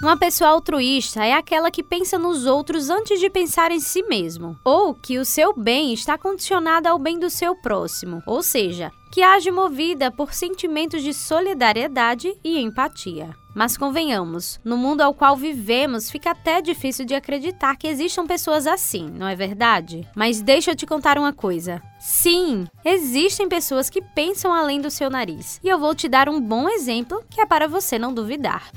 [0.00, 4.56] Uma pessoa altruísta é aquela que pensa nos outros antes de pensar em si mesmo,
[4.64, 9.22] ou que o seu bem está condicionado ao bem do seu próximo, ou seja, que
[9.22, 13.34] age movida por sentimentos de solidariedade e empatia.
[13.56, 18.68] Mas convenhamos, no mundo ao qual vivemos, fica até difícil de acreditar que existam pessoas
[18.68, 20.08] assim, não é verdade?
[20.14, 21.82] Mas deixa eu te contar uma coisa.
[21.98, 25.58] Sim, existem pessoas que pensam além do seu nariz.
[25.64, 28.70] E eu vou te dar um bom exemplo que é para você não duvidar.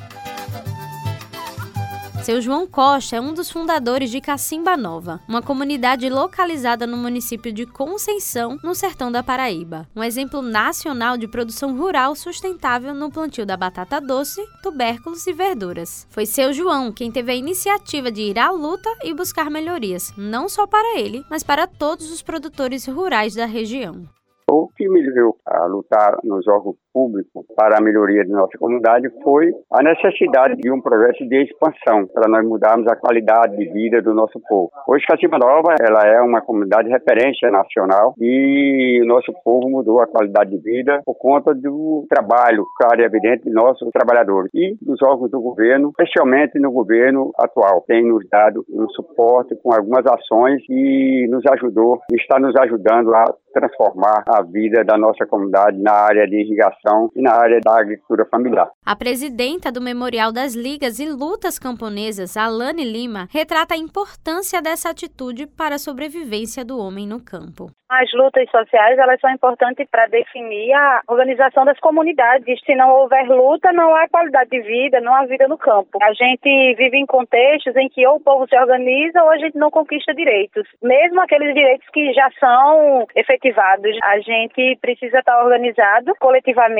[2.23, 7.51] Seu João Costa é um dos fundadores de Cacimba Nova, uma comunidade localizada no município
[7.51, 9.87] de Conceição, no sertão da Paraíba.
[9.95, 16.05] Um exemplo nacional de produção rural sustentável no plantio da batata doce, tubérculos e verduras.
[16.11, 20.47] Foi seu João quem teve a iniciativa de ir à luta e buscar melhorias, não
[20.47, 24.07] só para ele, mas para todos os produtores rurais da região.
[24.47, 29.09] O que me levou a lutar nos órgãos públicos para a melhoria de nossa comunidade
[29.23, 34.01] foi a necessidade de um projeto de expansão para nós mudarmos a qualidade de vida
[34.01, 34.69] do nosso povo.
[34.87, 40.01] Hoje, Cacimba Nova ela é uma comunidade de referência nacional e o nosso povo mudou
[40.01, 44.75] a qualidade de vida por conta do trabalho, claro e evidente, de nossos trabalhadores e
[44.81, 47.83] dos órgãos do governo, especialmente no governo atual.
[47.87, 53.25] Tem nos dado um suporte com algumas ações e nos ajudou está nos ajudando a
[53.53, 56.80] transformar a vida da nossa comunidade na área de irrigação
[57.15, 58.69] e na área da agricultura familiar.
[58.85, 64.89] A presidenta do Memorial das Ligas e Lutas Camponesas, Alane Lima, retrata a importância dessa
[64.89, 67.71] atitude para a sobrevivência do homem no campo.
[67.89, 72.57] As lutas sociais elas são importantes para definir a organização das comunidades.
[72.65, 75.99] Se não houver luta, não há qualidade de vida, não há vida no campo.
[76.01, 79.57] A gente vive em contextos em que ou o povo se organiza ou a gente
[79.57, 80.65] não conquista direitos.
[80.81, 86.70] Mesmo aqueles direitos que já são efetivados, a gente precisa estar organizado coletivamente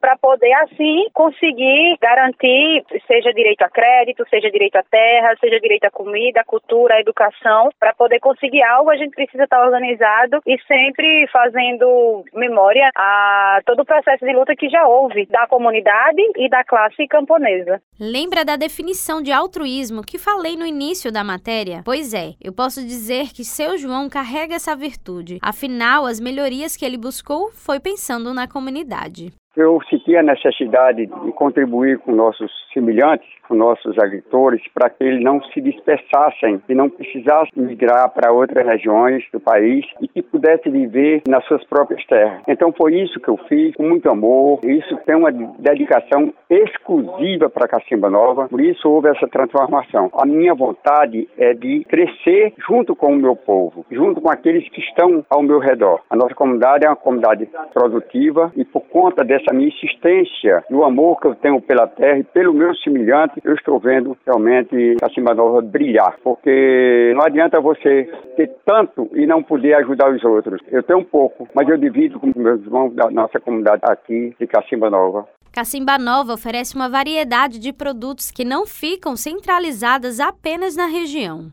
[0.00, 5.84] para poder assim conseguir garantir seja direito a crédito, seja direito à terra, seja direito
[5.84, 7.70] à comida, à cultura, à educação.
[7.78, 13.80] Para poder conseguir algo, a gente precisa estar organizado e sempre fazendo memória a todo
[13.80, 17.80] o processo de luta que já houve da comunidade e da classe camponesa.
[17.98, 21.82] Lembra da definição de altruísmo que falei no início da matéria?
[21.84, 25.38] Pois é, eu posso dizer que seu João carrega essa virtude.
[25.42, 29.32] Afinal, as melhorias que ele buscou foi pensando na comunidade.
[29.56, 35.24] Eu senti a necessidade de contribuir com nossos semelhantes, com nossos agricultores, para que eles
[35.24, 40.70] não se dispersassem e não precisassem migrar para outras regiões do país e que pudessem
[40.70, 42.42] viver nas suas próprias terras.
[42.46, 44.60] Então foi isso que eu fiz, com muito amor.
[44.64, 50.10] Isso tem uma dedicação exclusiva para Cacimba Nova, por isso houve essa transformação.
[50.14, 54.80] A minha vontade é de crescer junto com o meu povo, junto com aqueles que
[54.80, 56.02] estão ao meu redor.
[56.08, 60.74] A nossa comunidade é uma comunidade produtiva e por conta dessa essa minha insistência e
[60.74, 64.96] o amor que eu tenho pela terra e pelo meu semelhante, eu estou vendo realmente
[65.02, 66.16] a Cima Nova brilhar.
[66.22, 70.60] Porque não adianta você ter tanto e não poder ajudar os outros.
[70.68, 74.46] Eu tenho um pouco, mas eu divido com meus irmãos da nossa comunidade aqui de
[74.46, 75.26] Cacimba Nova.
[75.52, 81.50] Cacimba Nova oferece uma variedade de produtos que não ficam centralizadas apenas na região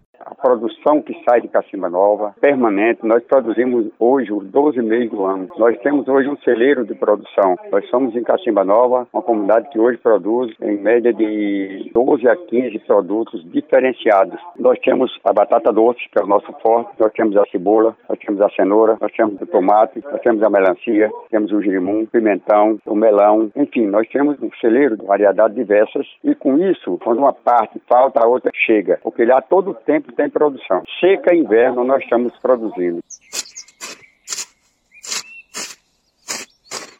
[0.48, 3.06] produção que sai de Cacimba Nova, permanente.
[3.06, 5.50] Nós produzimos hoje os 12 meses do ano.
[5.58, 7.58] Nós temos hoje um celeiro de produção.
[7.70, 12.36] Nós somos em Cacimba Nova, uma comunidade que hoje produz em média de 12 a
[12.38, 14.40] 15 produtos diferenciados.
[14.58, 18.18] Nós temos a batata doce, que é o nosso forte, nós temos a cebola, nós
[18.20, 22.08] temos a cenoura, nós temos o tomate, nós temos a melancia, temos o girimum, o
[22.08, 27.18] pimentão, o melão, enfim, nós temos um celeiro de variedades diversas e com isso, quando
[27.18, 30.84] uma parte falta, a outra chega, porque lá todo tempo tem produção.
[31.00, 33.00] Seca e inverno nós estamos produzindo.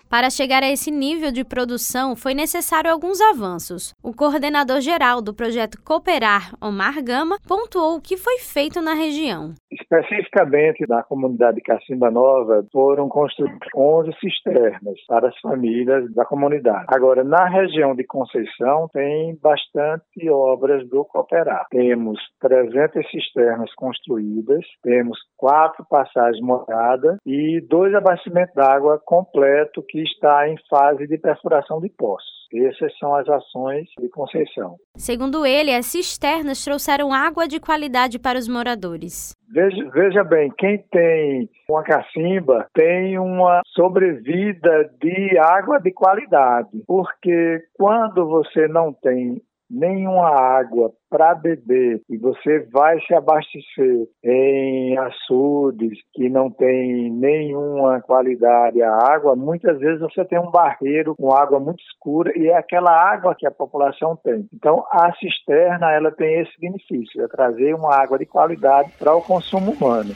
[0.10, 3.94] Para chegar a esse nível de produção, foi necessário alguns avanços.
[4.02, 9.54] O coordenador geral do projeto Cooperar, Omar Gama, pontuou o que foi feito na região.
[9.70, 16.86] Especificamente na comunidade Cacimba Nova, foram construídas 11 cisternas para as famílias da comunidade.
[16.88, 21.66] Agora, na região de Conceição, tem bastante obras do Cooperar.
[21.70, 30.50] Temos 300 cisternas construídas, temos quatro passagens moradas e dois abastecimentos d'água completo que está
[30.50, 32.38] em fase de perfuração de poços.
[32.54, 34.78] Essas são as ações de Conceição.
[34.96, 39.36] Segundo ele, as cisternas trouxeram água de qualidade para os moradores.
[39.50, 47.64] Veja, veja bem, quem tem uma cacimba tem uma sobrevida de água de qualidade, porque
[47.74, 56.00] quando você não tem nenhuma água para beber e você vai se abastecer em açudes
[56.14, 61.60] que não tem nenhuma qualidade a água, muitas vezes você tem um barreiro com água
[61.60, 64.48] muito escura e é aquela água que a população tem.
[64.54, 69.22] Então a cisterna ela tem esse benefício, é trazer uma água de qualidade para o
[69.22, 70.14] consumo humano.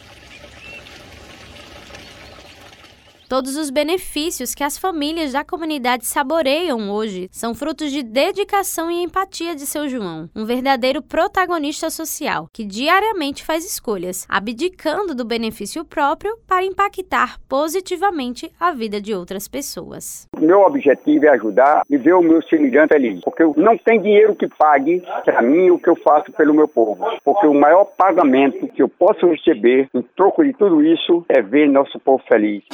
[3.31, 9.01] Todos os benefícios que as famílias da comunidade saboreiam hoje são frutos de dedicação e
[9.01, 15.85] empatia de seu João, um verdadeiro protagonista social que diariamente faz escolhas, abdicando do benefício
[15.85, 20.27] próprio para impactar positivamente a vida de outras pessoas.
[20.37, 24.49] Meu objetivo é ajudar e ver o meu semelhante ali, porque não tem dinheiro que
[24.49, 28.83] pague para mim o que eu faço pelo meu povo, porque o maior pagamento que
[28.83, 32.65] eu posso receber em troco de tudo isso é ver nosso povo feliz.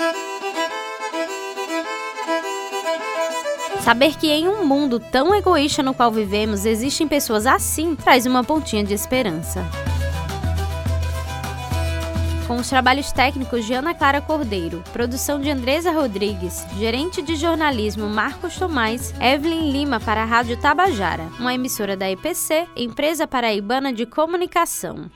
[3.87, 8.43] Saber que em um mundo tão egoísta no qual vivemos existem pessoas assim traz uma
[8.43, 9.65] pontinha de esperança.
[12.45, 18.09] Com os trabalhos técnicos de Ana Clara Cordeiro, produção de Andresa Rodrigues, gerente de jornalismo
[18.09, 24.05] Marcos Tomás, Evelyn Lima para a Rádio Tabajara, uma emissora da EPC, Empresa Paraibana de
[24.05, 25.09] Comunicação.